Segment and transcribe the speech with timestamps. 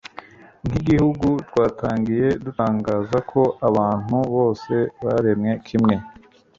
[0.67, 5.95] Nkigihugu twatangiye dutangaza ko abantu bose baremwe kimwe